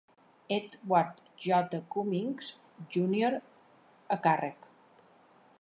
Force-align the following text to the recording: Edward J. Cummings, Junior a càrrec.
Edward 0.49 1.21
J. 1.43 1.83
Cummings, 1.95 2.49
Junior 2.95 3.39
a 4.17 4.21
càrrec. 4.29 4.71